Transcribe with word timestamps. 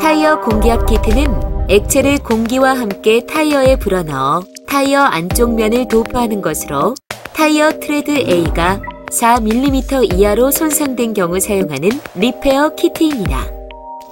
타이어 0.00 0.40
공기압 0.40 0.86
키트는 0.86 1.66
액체를 1.68 2.18
공기와 2.18 2.78
함께 2.78 3.26
타이어에 3.26 3.76
불어넣어 3.76 4.42
타이어 4.68 5.00
안쪽 5.00 5.54
면을 5.54 5.88
도포하는 5.88 6.40
것으로 6.40 6.94
타이어 7.34 7.80
트레드 7.80 8.12
A가 8.12 8.80
4mm 9.10 10.14
이하로 10.14 10.50
손상된 10.50 11.14
경우 11.14 11.40
사용하는 11.40 11.90
repair 12.14 12.76
키트입니다. 12.76 13.46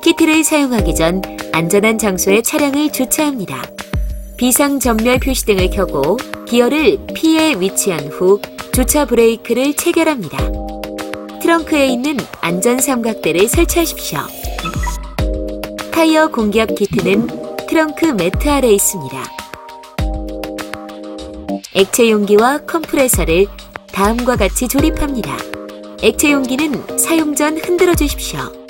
키트를 0.02 0.42
사용하기 0.42 0.94
전 0.94 1.22
안전한 1.52 1.98
장소에 1.98 2.42
차량을 2.42 2.90
주차합니다. 2.90 3.62
비상 4.36 4.80
점멸 4.80 5.20
표시등을 5.20 5.70
켜고 5.70 6.16
기어를 6.46 6.98
P에 7.14 7.54
위치한 7.60 8.08
후 8.08 8.40
주차 8.72 9.04
브레이크를 9.04 9.74
체결합니다. 9.74 10.38
트렁크에 11.40 11.88
있는 11.88 12.16
안전 12.40 12.80
삼각대를 12.80 13.48
설치하십시오. 13.48 14.20
타이어 15.92 16.28
공기압 16.28 16.74
키트는 16.74 17.28
트렁크 17.68 18.06
매트 18.06 18.48
아래 18.48 18.70
있습니다. 18.70 19.22
액체 21.74 22.10
용기와 22.10 22.58
컴프레서를 22.58 23.46
다음과 23.92 24.36
같이 24.36 24.68
조립합니다. 24.68 25.36
액체 26.02 26.32
용기는 26.32 26.98
사용 26.98 27.34
전 27.34 27.58
흔들어 27.58 27.94
주십시오. 27.94 28.61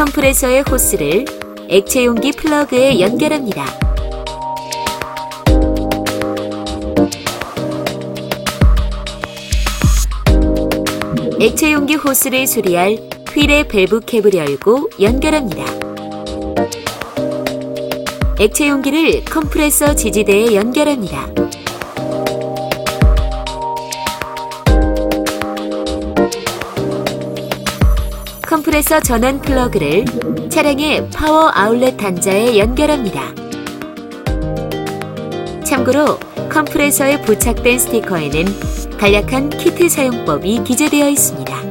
컴프레서의 0.00 0.62
호스를 0.62 1.26
액체 1.68 2.06
용기 2.06 2.32
플러그에 2.32 3.00
연결합니다. 3.00 3.66
액체 11.38 11.72
용기 11.72 11.96
호스를 11.96 12.46
수리할 12.46 12.96
휠의 13.34 13.68
밸브 13.68 14.00
캡을 14.00 14.32
열고 14.32 14.88
연결합니다. 15.02 15.66
액체 18.38 18.70
용기를 18.70 19.26
컴프레서 19.26 19.96
지지대에 19.96 20.54
연결합니다. 20.54 21.39
컴프레서 28.50 28.98
전원 28.98 29.40
플러그를 29.40 30.04
차량의 30.50 31.08
power 31.10 31.52
outlet 31.54 31.96
단자에 31.96 32.58
연결합니다. 32.58 33.32
참고로 35.64 36.18
컴프레서에 36.48 37.20
부착된 37.22 37.78
스티커에는 37.78 38.44
간략한 38.98 39.50
키트 39.50 39.88
사용법이 39.88 40.64
기재되어 40.64 41.10
있습니다. 41.10 41.62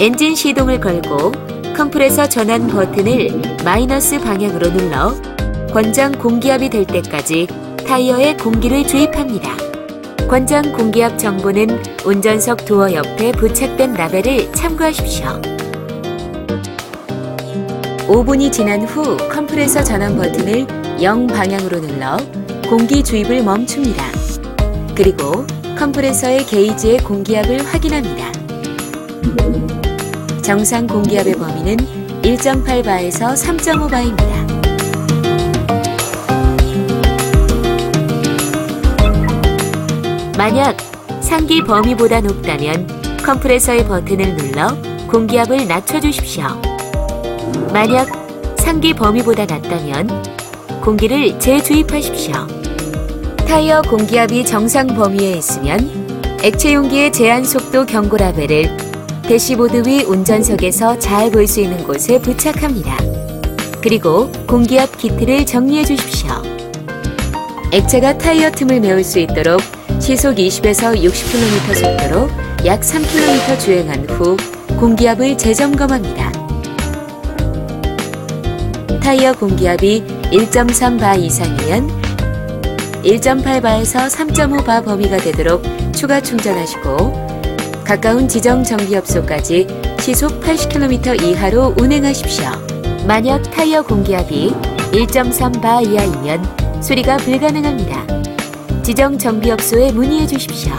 엔진 0.00 0.34
시동을 0.34 0.80
걸고 0.80 1.30
컴프레서 1.76 2.28
전환 2.28 2.66
버튼을 2.66 3.62
마이너스 3.64 4.18
방향으로 4.18 4.72
눌러 4.72 5.14
권장 5.72 6.10
공기압이 6.10 6.68
될 6.68 6.84
때까지 6.84 7.46
타이어에 7.86 8.38
공기를 8.38 8.84
주입합니다. 8.84 9.71
권장 10.32 10.72
공기압 10.72 11.18
정보는 11.18 11.68
운전석 12.06 12.64
도어 12.64 12.94
옆에 12.94 13.32
부착된 13.32 13.92
라벨을 13.92 14.50
참고하십시오. 14.52 15.26
5분이 18.08 18.50
지난 18.50 18.80
후 18.80 19.18
컴프레서 19.28 19.84
전환 19.84 20.16
버튼을 20.16 20.66
0 21.02 21.26
방향으로 21.26 21.82
눌러 21.82 22.16
공기 22.66 23.04
주입을 23.04 23.42
멈춥니다. 23.42 24.02
그리고 24.94 25.46
컴프레서의 25.78 26.46
게이지의 26.46 27.00
공기압을 27.00 27.66
확인합니다. 27.66 28.32
정상 30.40 30.86
공기압의 30.86 31.34
범위는 31.34 31.76
1.8바에서 32.22 33.34
3.5바입니다. 33.34 34.61
만약 40.42 40.76
상기 41.20 41.62
범위보다 41.62 42.20
높다면 42.20 42.88
컴프레서의 43.24 43.86
버튼을 43.86 44.34
눌러 44.34 44.76
공기압을 45.08 45.68
낮춰주십시오. 45.68 46.46
만약 47.72 48.08
상기 48.58 48.92
범위보다 48.92 49.46
낮다면 49.46 50.08
공기를 50.82 51.38
재주입하십시오. 51.38 52.32
타이어 53.46 53.82
공기압이 53.82 54.44
정상 54.44 54.88
범위에 54.88 55.30
있으면 55.34 55.78
액체 56.42 56.74
용기의 56.74 57.12
제한 57.12 57.44
속도 57.44 57.86
경고 57.86 58.16
라벨을 58.16 58.76
대시보드 59.22 59.84
위 59.86 60.02
운전석에서 60.02 60.98
잘 60.98 61.30
볼 61.30 61.46
수 61.46 61.60
있는 61.60 61.84
곳에 61.84 62.20
부착합니다. 62.20 62.96
그리고 63.80 64.28
공기압 64.48 64.98
키트를 64.98 65.46
정리해 65.46 65.84
주십시오. 65.84 66.30
액체가 67.72 68.18
타이어 68.18 68.50
틈을 68.50 68.80
메울 68.80 69.04
수 69.04 69.20
있도록 69.20 69.60
시속 70.02 70.34
20에서 70.34 71.00
60km 71.00 71.74
속도로 71.76 72.28
약 72.66 72.80
3km 72.80 73.60
주행한 73.60 74.10
후 74.10 74.36
공기압을 74.76 75.38
재점검합니다. 75.38 76.32
타이어 79.00 79.32
공기압이 79.32 80.02
1.3바 80.32 81.20
이상이면 81.20 82.02
1.8바에서 83.04 84.10
3.5바 84.10 84.84
범위가 84.84 85.18
되도록 85.18 85.62
추가 85.94 86.20
충전하시고 86.20 87.84
가까운 87.84 88.26
지정 88.26 88.64
정비업소까지 88.64 89.68
시속 90.00 90.40
80km 90.40 91.22
이하로 91.22 91.76
운행하십시오. 91.78 92.50
만약 93.06 93.40
타이어 93.52 93.82
공기압이 93.82 94.52
1.3바 94.90 95.88
이하이면 95.88 96.82
수리가 96.82 97.18
불가능합니다. 97.18 98.31
지정 98.82 99.16
정비업소에 99.16 99.92
문의해 99.92 100.26
주십시오. 100.26 100.72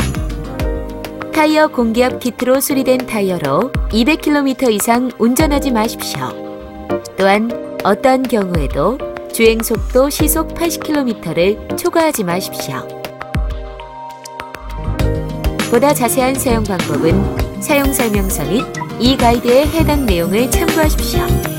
타이어 1.34 1.68
공기압 1.68 2.20
키트로 2.20 2.60
수리된 2.60 3.06
타이어로 3.06 3.72
200km 3.92 4.72
이상 4.74 5.10
운전하지 5.18 5.72
마십시오. 5.72 6.30
또한 7.18 7.50
어떠한 7.84 8.24
경우에도 8.24 8.98
주행 9.32 9.64
속도 9.64 10.10
시속 10.10 10.54
80km를 10.54 11.78
초과하지 11.78 12.26
마십시오. 12.26 12.86
보다 15.72 15.94
자세한 15.94 16.36
사용 16.36 16.64
방법은 16.64 17.62
사용 17.62 17.92
설명서 17.92 18.44
및 18.46 18.64
이 19.00 19.18
가이드의 19.18 19.68
해당 19.70 20.06
내용을 20.06 20.52
참고하십시오. 20.52 21.53